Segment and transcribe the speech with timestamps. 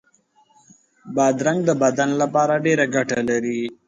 [1.15, 3.61] بادرنګ د بدن لپاره ډېره ګټه لري.